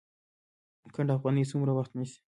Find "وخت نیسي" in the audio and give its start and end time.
1.75-2.19